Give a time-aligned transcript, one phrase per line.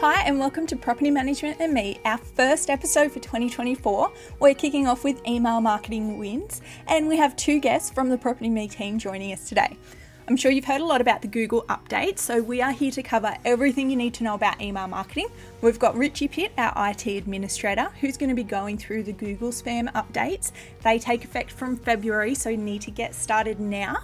[0.00, 4.10] Hi, and welcome to Property Management and Me, our first episode for 2024.
[4.40, 8.48] We're kicking off with email marketing wins, and we have two guests from the Property
[8.48, 9.76] Me team joining us today.
[10.26, 13.02] I'm sure you've heard a lot about the Google update, so we are here to
[13.02, 15.28] cover everything you need to know about email marketing.
[15.60, 19.50] We've got Richie Pitt, our IT administrator, who's going to be going through the Google
[19.50, 20.52] spam updates.
[20.82, 23.98] They take effect from February, so you need to get started now.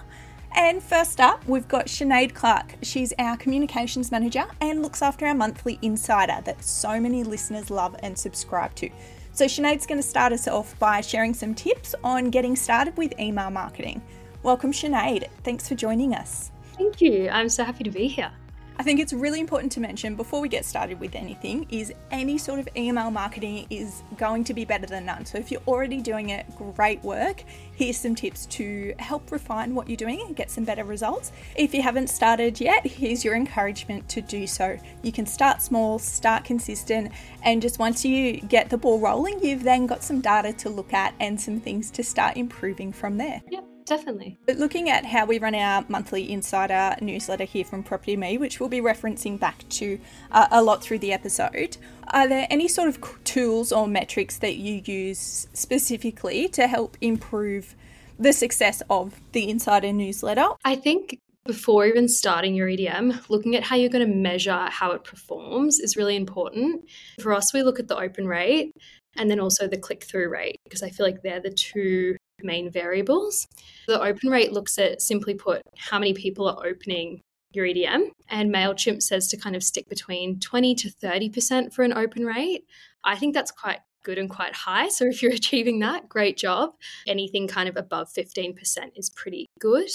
[0.55, 2.77] And first up, we've got Sinead Clarke.
[2.83, 7.97] She's our communications manager and looks after our monthly insider that so many listeners love
[8.03, 8.91] and subscribe to.
[9.33, 13.19] So, Sinead's going to start us off by sharing some tips on getting started with
[13.21, 14.01] email marketing.
[14.43, 15.29] Welcome, Sinead.
[15.45, 16.51] Thanks for joining us.
[16.77, 17.29] Thank you.
[17.29, 18.33] I'm so happy to be here.
[18.79, 22.37] I think it's really important to mention before we get started with anything is any
[22.37, 25.25] sort of email marketing is going to be better than none.
[25.25, 27.43] So if you're already doing it, great work.
[27.73, 31.33] Here's some tips to help refine what you're doing and get some better results.
[31.57, 34.79] If you haven't started yet, here's your encouragement to do so.
[35.03, 39.63] You can start small, start consistent, and just once you get the ball rolling, you've
[39.63, 43.41] then got some data to look at and some things to start improving from there.
[43.51, 43.65] Yep.
[43.87, 44.37] Definitely.
[44.47, 48.59] But looking at how we run our monthly insider newsletter here from Property Me, which
[48.59, 50.01] we'll be referencing back to
[50.33, 51.77] uh, a lot through the episode,
[52.09, 57.77] are there any sort of tools or metrics that you use specifically to help improve
[58.19, 60.47] the success of the insider newsletter?
[60.65, 64.91] I think before even starting your EDM, looking at how you're going to measure how
[64.91, 66.85] it performs is really important.
[67.21, 68.73] For us, we look at the open rate
[69.17, 72.71] and then also the click through rate because I feel like they're the two main
[72.71, 73.47] variables.
[73.87, 77.21] The open rate looks at, simply put, how many people are opening
[77.53, 78.11] your EDM.
[78.29, 82.65] And MailChimp says to kind of stick between 20 to 30% for an open rate.
[83.05, 84.89] I think that's quite good and quite high.
[84.89, 86.71] So if you're achieving that, great job.
[87.07, 88.57] Anything kind of above 15%
[88.95, 89.91] is pretty good.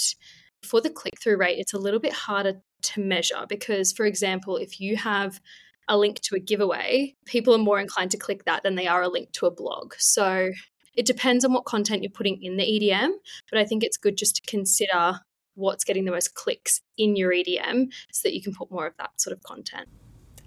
[0.62, 4.56] For the click through rate, it's a little bit harder to measure because, for example,
[4.56, 5.40] if you have
[5.88, 9.02] a link to a giveaway, people are more inclined to click that than they are
[9.02, 9.94] a link to a blog.
[9.98, 10.52] So
[10.94, 13.10] it depends on what content you're putting in the EDM,
[13.50, 15.20] but I think it's good just to consider
[15.54, 18.96] what's getting the most clicks in your EDM so that you can put more of
[18.98, 19.88] that sort of content.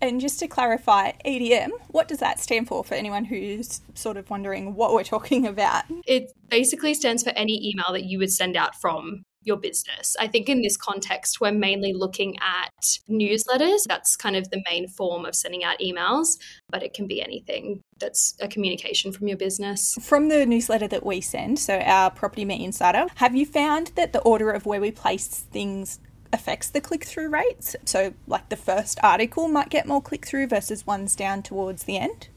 [0.01, 4.29] And just to clarify, EDM, what does that stand for for anyone who's sort of
[4.29, 5.85] wondering what we're talking about?
[6.05, 10.15] It basically stands for any email that you would send out from your business.
[10.19, 13.83] I think in this context, we're mainly looking at newsletters.
[13.87, 16.37] That's kind of the main form of sending out emails,
[16.69, 19.95] but it can be anything that's a communication from your business.
[20.01, 24.11] From the newsletter that we send, so our Property Me Insider, have you found that
[24.11, 25.99] the order of where we place things
[26.33, 27.75] affects the click through rates?
[27.85, 31.97] So, like the first article might get more click through versus ones down towards the
[31.97, 32.27] end?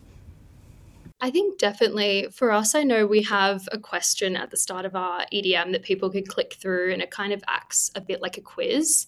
[1.20, 4.94] I think definitely for us, I know we have a question at the start of
[4.94, 8.38] our EDM that people can click through, and it kind of acts a bit like
[8.38, 9.06] a quiz.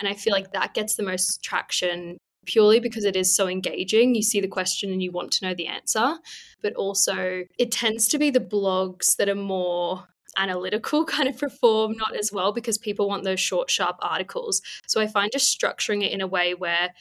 [0.00, 4.14] And I feel like that gets the most traction purely because it is so engaging.
[4.14, 6.16] You see the question and you want to know the answer,
[6.62, 11.96] but also it tends to be the blogs that are more analytical kind of perform
[11.96, 14.62] not as well because people want those short, sharp articles.
[14.86, 16.92] So I find just structuring it in a way where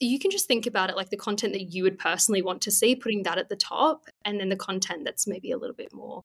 [0.00, 2.70] you can just think about it like the content that you would personally want to
[2.70, 5.92] see, putting that at the top, and then the content that's maybe a little bit
[5.92, 6.22] more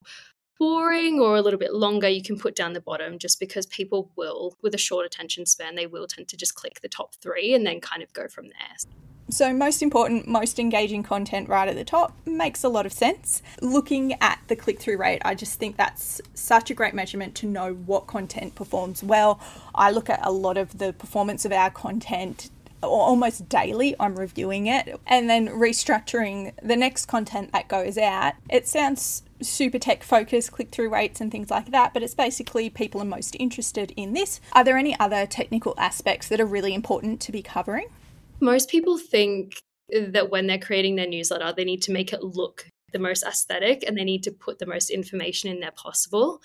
[0.61, 4.11] boring or a little bit longer, you can put down the bottom just because people
[4.15, 7.55] will, with a short attention span, they will tend to just click the top three
[7.55, 8.77] and then kind of go from there.
[9.29, 13.41] So, most important, most engaging content right at the top makes a lot of sense.
[13.59, 17.47] Looking at the click through rate, I just think that's such a great measurement to
[17.47, 19.39] know what content performs well.
[19.73, 24.67] I look at a lot of the performance of our content almost daily I'm reviewing
[24.67, 28.33] it and then restructuring the next content that goes out.
[28.49, 32.69] It sounds super tech focused, click through rates and things like that, but it's basically
[32.69, 34.39] people are most interested in this.
[34.53, 37.87] Are there any other technical aspects that are really important to be covering?
[38.39, 42.67] Most people think that when they're creating their newsletter, they need to make it look
[42.93, 46.41] the most aesthetic and they need to put the most information in there possible.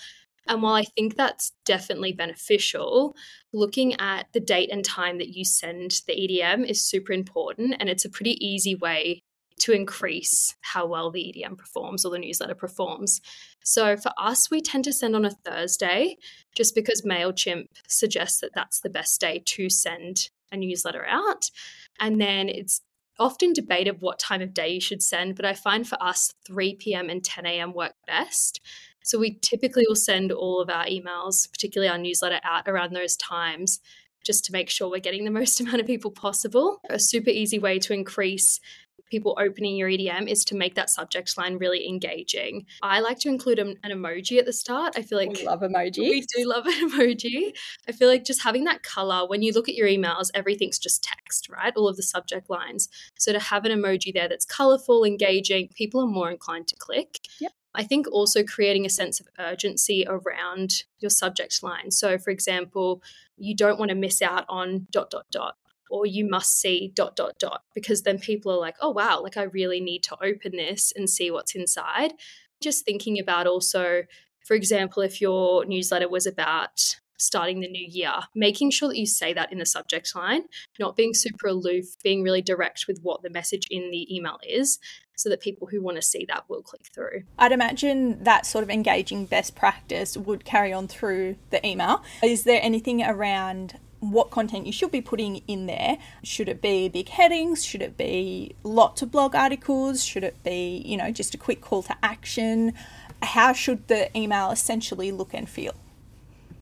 [0.48, 3.14] And while I think that's definitely beneficial,
[3.52, 7.76] looking at the date and time that you send the EDM is super important.
[7.80, 9.22] And it's a pretty easy way
[9.58, 13.20] to increase how well the EDM performs or the newsletter performs.
[13.64, 16.16] So for us, we tend to send on a Thursday
[16.54, 21.50] just because MailChimp suggests that that's the best day to send a newsletter out.
[21.98, 22.82] And then it's
[23.18, 26.76] often debated what time of day you should send, but I find for us 3
[26.76, 27.08] p.m.
[27.08, 27.72] and 10 a.m.
[27.72, 28.60] work best.
[29.06, 33.16] So we typically will send all of our emails, particularly our newsletter, out around those
[33.16, 33.80] times
[34.24, 36.80] just to make sure we're getting the most amount of people possible.
[36.90, 38.60] A super easy way to increase
[39.08, 42.66] people opening your EDM is to make that subject line really engaging.
[42.82, 44.94] I like to include an, an emoji at the start.
[44.96, 46.10] I feel like we love emoji.
[46.10, 47.52] We do love an emoji.
[47.88, 51.04] I feel like just having that color when you look at your emails, everything's just
[51.04, 51.72] text, right?
[51.76, 52.88] All of the subject lines.
[53.16, 57.20] So to have an emoji there that's colorful, engaging, people are more inclined to click.
[57.40, 57.52] Yep.
[57.76, 61.90] I think also creating a sense of urgency around your subject line.
[61.90, 63.02] So, for example,
[63.36, 65.56] you don't want to miss out on dot, dot, dot
[65.90, 69.36] or you must see dot dot dot because then people are like oh wow like
[69.36, 72.12] i really need to open this and see what's inside
[72.60, 74.02] just thinking about also
[74.44, 79.06] for example if your newsletter was about starting the new year making sure that you
[79.06, 80.42] say that in the subject line
[80.78, 84.78] not being super aloof being really direct with what the message in the email is
[85.16, 87.22] so that people who want to see that will click through.
[87.38, 92.02] I'd imagine that sort of engaging best practice would carry on through the email.
[92.22, 95.98] Is there anything around what content you should be putting in there.
[96.22, 97.64] Should it be big headings?
[97.64, 100.04] Should it be lots of blog articles?
[100.04, 102.74] Should it be, you know, just a quick call to action?
[103.22, 105.74] How should the email essentially look and feel?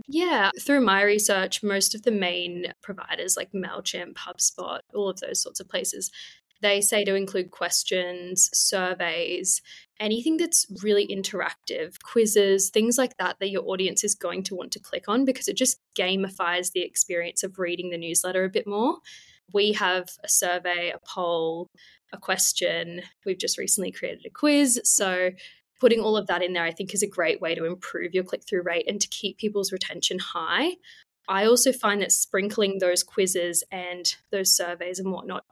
[0.06, 5.40] Yeah, through my research, most of the main providers like MailChimp, HubSpot, all of those
[5.40, 6.10] sorts of places,
[6.60, 9.60] they say to include questions, surveys,
[10.00, 14.72] anything that's really interactive, quizzes, things like that, that your audience is going to want
[14.72, 18.66] to click on because it just gamifies the experience of reading the newsletter a bit
[18.66, 18.96] more.
[19.52, 21.68] We have a survey, a poll,
[22.12, 23.02] a question.
[23.26, 24.80] We've just recently created a quiz.
[24.84, 25.30] So,
[25.80, 28.24] putting all of that in there, I think, is a great way to improve your
[28.24, 30.72] click through rate and to keep people's retention high.
[31.28, 35.44] I also find that sprinkling those quizzes and those surveys and whatnot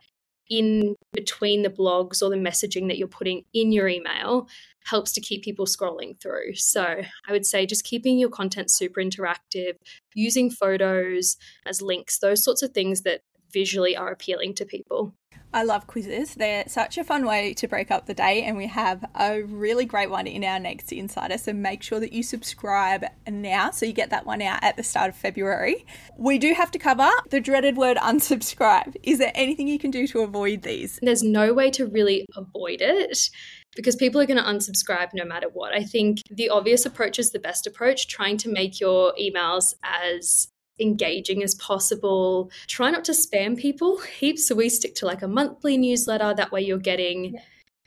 [0.50, 4.46] in between the blogs or the messaging that you're putting in your email
[4.84, 6.54] helps to keep people scrolling through.
[6.54, 9.76] So I would say just keeping your content super interactive,
[10.14, 13.22] using photos as links, those sorts of things that
[13.52, 15.14] visually are appealing to people.
[15.54, 16.34] I love quizzes.
[16.34, 19.84] They're such a fun way to break up the day, and we have a really
[19.84, 21.36] great one in our next Insider.
[21.36, 24.82] So make sure that you subscribe now so you get that one out at the
[24.82, 25.84] start of February.
[26.16, 28.96] We do have to cover the dreaded word unsubscribe.
[29.02, 30.98] Is there anything you can do to avoid these?
[31.02, 33.28] There's no way to really avoid it
[33.76, 35.74] because people are going to unsubscribe no matter what.
[35.74, 40.48] I think the obvious approach is the best approach, trying to make your emails as
[40.80, 42.50] engaging as possible.
[42.66, 44.46] Try not to spam people heaps.
[44.46, 46.34] So we stick to like a monthly newsletter.
[46.34, 47.40] That way you're getting yeah.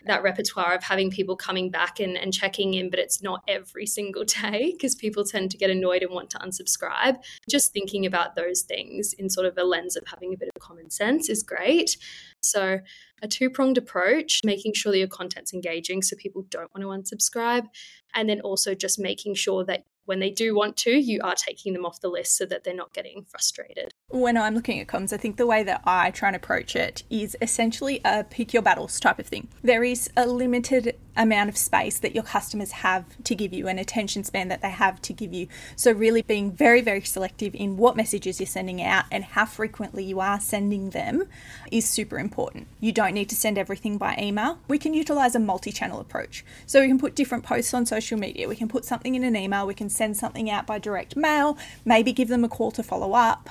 [0.05, 3.85] that repertoire of having people coming back and, and checking in, but it's not every
[3.97, 7.17] single day because people tend to get annoyed and want to unsubscribe.
[7.49, 10.61] Just thinking about those things in sort of a lens of having a bit of
[10.61, 11.97] common sense is great.
[12.41, 12.79] So
[13.21, 17.15] a two pronged approach, making sure that your content's engaging so people don't want to
[17.15, 17.65] unsubscribe.
[18.13, 21.73] And then also just making sure that when they do want to, you are taking
[21.73, 23.93] them off the list so that they're not getting frustrated.
[24.09, 27.03] When I'm looking at comms, I think the way that I try and approach it
[27.09, 29.47] is essentially a pick your battles type of thing.
[29.63, 33.79] There is a limited amount of space that your customers have to give you, an
[33.79, 35.47] attention span that they have to give you.
[35.75, 40.03] So, really being very, very selective in what messages you're sending out and how frequently
[40.03, 41.23] you are sending them
[41.71, 42.67] is super important.
[42.79, 44.59] You don't need to send everything by email.
[44.67, 46.45] We can utilize a multi channel approach.
[46.65, 49.35] So, we can put different posts on social media, we can put something in an
[49.35, 52.83] email, we can send something out by direct mail, maybe give them a call to
[52.83, 53.49] follow up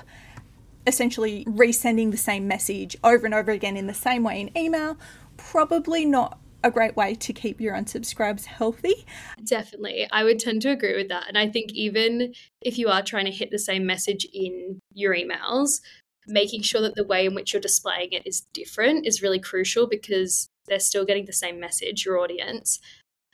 [0.86, 4.96] essentially resending the same message over and over again in the same way in email,
[5.36, 9.04] probably not a great way to keep your unsubscribes healthy.
[9.44, 10.08] Definitely.
[10.10, 11.28] I would tend to agree with that.
[11.28, 15.14] And I think even if you are trying to hit the same message in your
[15.14, 15.80] emails,
[16.26, 19.86] making sure that the way in which you're displaying it is different is really crucial
[19.86, 22.80] because they're still getting the same message, your audience,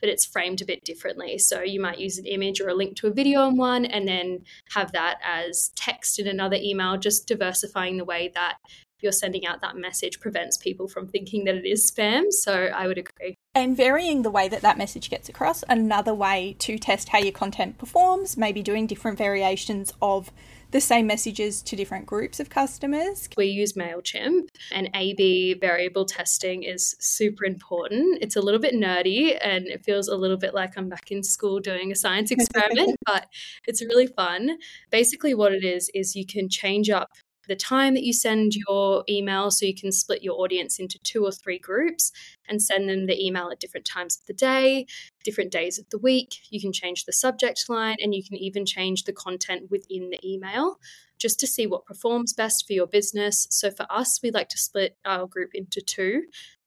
[0.01, 1.39] but it's framed a bit differently.
[1.39, 4.07] So you might use an image or a link to a video on one and
[4.07, 8.57] then have that as text in another email, just diversifying the way that
[9.03, 12.25] you're sending out that message prevents people from thinking that it is spam.
[12.31, 13.35] So I would agree.
[13.55, 17.33] And varying the way that that message gets across, another way to test how your
[17.33, 20.31] content performs, maybe doing different variations of
[20.71, 23.29] the same messages to different groups of customers.
[23.37, 28.19] We use MailChimp and A B variable testing is super important.
[28.21, 31.23] It's a little bit nerdy and it feels a little bit like I'm back in
[31.23, 33.27] school doing a science experiment, but
[33.67, 34.59] it's really fun.
[34.91, 37.11] Basically, what it is, is you can change up
[37.51, 41.25] the time that you send your email so you can split your audience into two
[41.25, 42.13] or three groups
[42.49, 44.87] and send them the email at different times of the day,
[45.25, 46.37] different days of the week.
[46.51, 50.21] You can change the subject line and you can even change the content within the
[50.25, 50.79] email
[51.19, 53.49] just to see what performs best for your business.
[53.51, 56.23] So for us, we like to split our group into two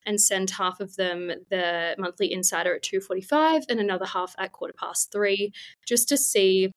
[0.06, 4.74] and send half of them the monthly insider at 2.45 and another half at quarter
[4.78, 5.54] past three
[5.88, 6.74] just to see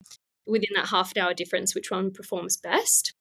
[0.47, 3.16] within that half an hour difference which one performs best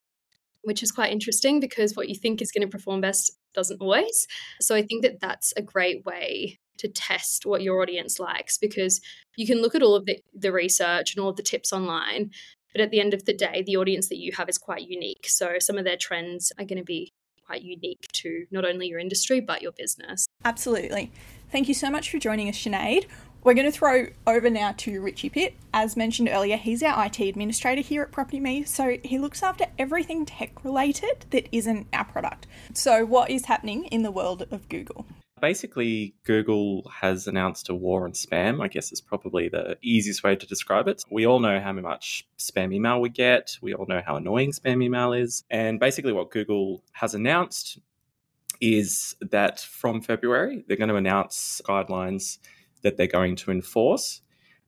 [0.66, 4.28] which is quite interesting because what you think is going to perform best doesn't always.
[4.60, 9.00] So I think that that's a great way to test what your audience likes because
[9.38, 12.32] you can look at all of the, the research and all of the tips online.
[12.74, 15.28] But at the end of the day, the audience that you have is quite unique.
[15.30, 17.14] So some of their trends are going to be
[17.46, 20.26] quite unique to not only your industry, but your business.
[20.44, 21.12] Absolutely.
[21.52, 23.06] Thank you so much for joining us, Sinead.
[23.46, 25.54] We're going to throw over now to Richie Pitt.
[25.72, 29.68] As mentioned earlier, he's our IT administrator here at Property Me, so he looks after
[29.78, 32.48] everything tech related that isn't our product.
[32.74, 35.06] So, what is happening in the world of Google?
[35.40, 38.64] Basically, Google has announced a war on spam.
[38.64, 41.04] I guess is probably the easiest way to describe it.
[41.12, 43.60] We all know how much spam email we get.
[43.62, 45.44] We all know how annoying spam email is.
[45.52, 47.78] And basically, what Google has announced
[48.60, 52.40] is that from February, they're going to announce guidelines
[52.86, 54.22] that they're going to enforce.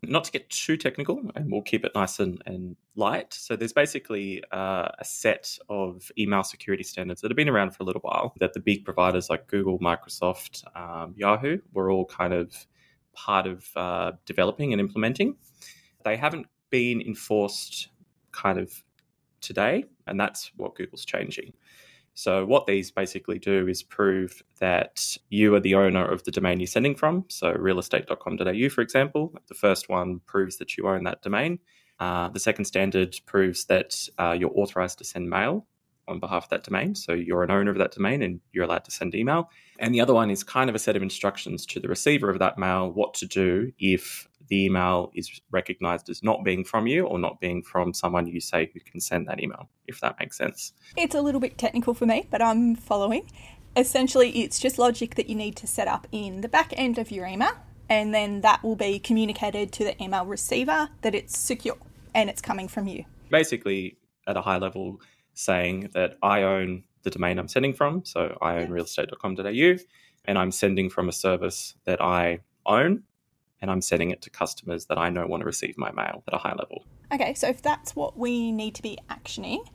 [0.03, 3.33] Not to get too technical, and we'll keep it nice and, and light.
[3.33, 7.81] So, there's basically uh, a set of email security standards that have been around for
[7.81, 12.33] a little while that the big providers like Google, Microsoft, um, Yahoo were all kind
[12.33, 12.67] of
[13.13, 15.35] part of uh, developing and implementing.
[16.05, 17.89] They haven't been enforced
[18.31, 18.71] kind of
[19.41, 21.53] today, and that's what Google's changing.
[22.17, 26.59] So, what these basically do is prove that you are the owner of the domain
[26.59, 27.25] you're sending from.
[27.29, 31.59] So, realestate.com.au, for example, the first one proves that you own that domain.
[31.99, 35.67] Uh, the second standard proves that uh, you're authorized to send mail
[36.07, 36.95] on behalf of that domain.
[36.95, 39.51] So, you're an owner of that domain and you're allowed to send email.
[39.77, 42.39] And the other one is kind of a set of instructions to the receiver of
[42.39, 47.05] that mail what to do if the email is recognized as not being from you
[47.05, 50.37] or not being from someone you say who can send that email, if that makes
[50.37, 50.73] sense.
[50.95, 53.29] It's a little bit technical for me, but I'm following.
[53.75, 57.11] Essentially, it's just logic that you need to set up in the back end of
[57.11, 57.51] your email,
[57.89, 61.77] and then that will be communicated to the email receiver that it's secure
[62.15, 63.05] and it's coming from you.
[63.29, 64.99] Basically, at a high level,
[65.33, 69.77] saying that I own the domain I'm sending from, so I own realestate.com.au,
[70.25, 73.03] and I'm sending from a service that I own
[73.61, 76.33] and I'm sending it to customers that I know want to receive my mail at
[76.33, 76.83] a high level.
[77.13, 79.65] Okay, so if that's what we need to be actioning,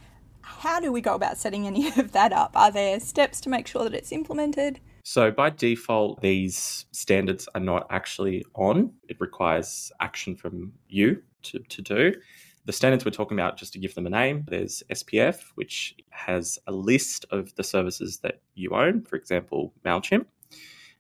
[0.43, 2.57] how do we go about setting any of that up?
[2.57, 4.81] Are there steps to make sure that it's implemented?
[5.05, 8.93] So, by default, these standards are not actually on.
[9.09, 12.15] It requires action from you to, to do.
[12.65, 16.61] The standards we're talking about, just to give them a name, there's SPF, which has
[16.69, 20.27] a list of the services that you own, for example, MailChimp.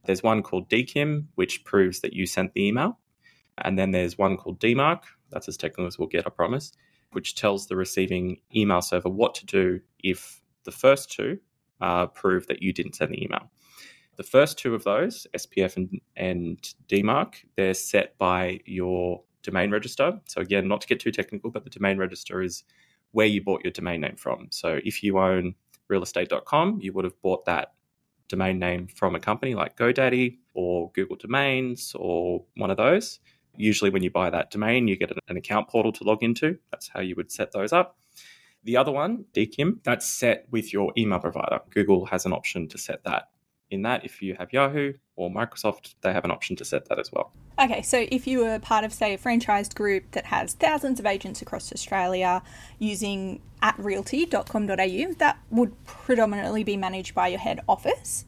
[0.04, 2.98] There's one called DKIM, which proves that you sent the email.
[3.58, 6.72] And then there's one called DMARC, that's as technical as we'll get, I promise,
[7.12, 11.38] which tells the receiving email server what to do if the first two
[11.80, 13.50] uh, prove that you didn't send the email.
[14.16, 20.20] The first two of those, SPF and, and DMARC, they're set by your domain register.
[20.26, 22.64] So, again, not to get too technical, but the domain register is
[23.12, 24.48] where you bought your domain name from.
[24.50, 25.54] So, if you own
[25.90, 27.72] realestate.com, you would have bought that
[28.28, 33.20] domain name from a company like GoDaddy or Google Domains or one of those.
[33.56, 36.58] Usually, when you buy that domain, you get an account portal to log into.
[36.70, 37.98] That's how you would set those up.
[38.64, 41.60] The other one, DKIM, that's set with your email provider.
[41.70, 43.28] Google has an option to set that.
[43.72, 46.98] In that, if you have Yahoo or Microsoft, they have an option to set that
[46.98, 47.32] as well.
[47.58, 51.06] Okay, so if you were part of, say, a franchised group that has thousands of
[51.06, 52.42] agents across Australia
[52.78, 58.26] using at realty.com.au, that would predominantly be managed by your head office.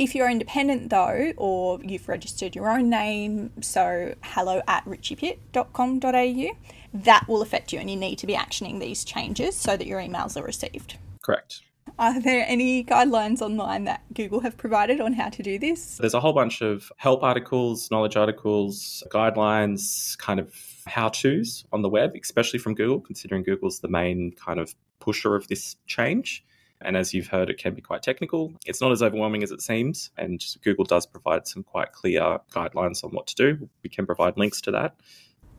[0.00, 6.56] If you're independent though, or you've registered your own name, so hello at richiepitt.com.au,
[6.94, 10.00] that will affect you and you need to be actioning these changes so that your
[10.00, 10.96] emails are received.
[11.22, 11.62] Correct.
[11.98, 15.98] Are there any guidelines online that Google have provided on how to do this?
[15.98, 20.54] There's a whole bunch of help articles, knowledge articles, guidelines, kind of
[20.86, 25.34] how to's on the web, especially from Google, considering Google's the main kind of pusher
[25.34, 26.44] of this change.
[26.84, 28.52] And as you've heard, it can be quite technical.
[28.66, 30.10] It's not as overwhelming as it seems.
[30.16, 33.68] And Google does provide some quite clear guidelines on what to do.
[33.84, 34.96] We can provide links to that.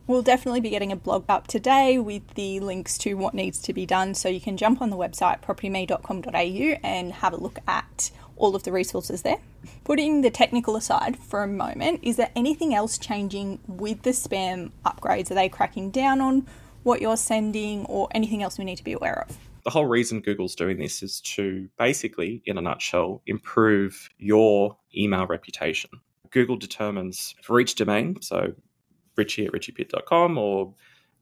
[0.06, 3.72] We'll definitely be getting a blog up today with the links to what needs to
[3.72, 4.14] be done.
[4.14, 8.64] So you can jump on the website propertyme.com.au and have a look at all of
[8.64, 9.38] the resources there.
[9.84, 14.72] Putting the technical aside for a moment, is there anything else changing with the spam
[14.84, 15.30] upgrades?
[15.30, 16.46] Are they cracking down on
[16.82, 19.38] what you're sending or anything else we need to be aware of?
[19.64, 25.26] The whole reason Google's doing this is to basically, in a nutshell, improve your email
[25.26, 25.88] reputation.
[26.30, 28.52] Google determines for each domain, so
[29.16, 30.74] richie at richiepitt.com or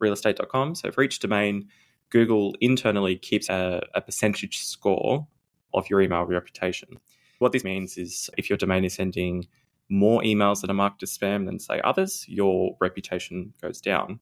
[0.02, 0.74] realestate.com.
[0.74, 1.68] So for each domain,
[2.10, 5.26] Google internally keeps a, a percentage score
[5.72, 6.98] of your email reputation.
[7.38, 9.46] What this means is if your domain is sending
[9.88, 14.20] more emails that are marked as spam than, say, others, your reputation goes down.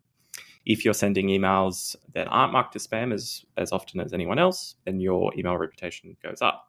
[0.66, 4.76] If you're sending emails that aren't marked as spam as, as often as anyone else,
[4.84, 6.66] then your email reputation goes up.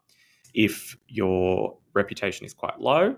[0.54, 3.16] If your reputation is quite low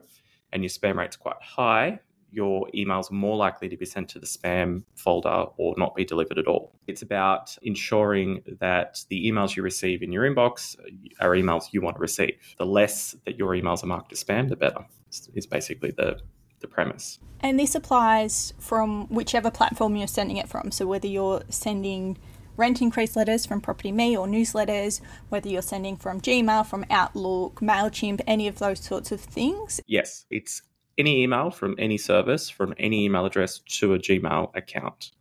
[0.52, 2.00] and your spam rate's quite high,
[2.34, 6.04] your emails are more likely to be sent to the spam folder or not be
[6.04, 6.74] delivered at all.
[6.88, 10.76] It's about ensuring that the emails you receive in your inbox
[11.20, 12.36] are emails you want to receive.
[12.58, 14.86] The less that your emails are marked as spam, the better,
[15.36, 16.20] is basically the,
[16.60, 17.20] the premise.
[17.40, 20.72] And this applies from whichever platform you're sending it from.
[20.72, 22.18] So whether you're sending
[22.56, 27.60] rent increase letters from Property Me or newsletters, whether you're sending from Gmail, from Outlook,
[27.62, 29.80] MailChimp, any of those sorts of things.
[29.88, 30.62] Yes, it's
[30.98, 35.12] any email from any service from any email address to a Gmail account.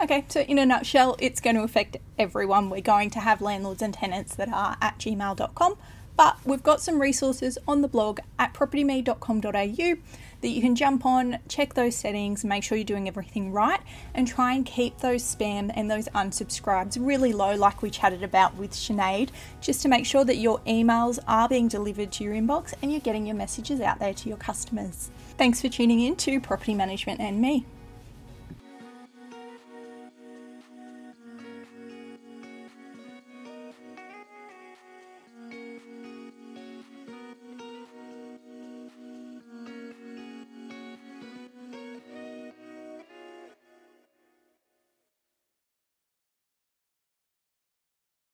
[0.00, 2.70] Okay, so in a nutshell, it's going to affect everyone.
[2.70, 5.76] We're going to have landlords and tenants that are at gmail.com,
[6.16, 9.94] but we've got some resources on the blog at propertyme.com.au
[10.42, 13.80] that you can jump on, check those settings, make sure you're doing everything right,
[14.14, 18.54] and try and keep those spam and those unsubscribes really low, like we chatted about
[18.56, 19.30] with Sinead,
[19.60, 23.00] just to make sure that your emails are being delivered to your inbox and you're
[23.00, 25.10] getting your messages out there to your customers.
[25.38, 27.64] Thanks for tuning in to Property Management and Me.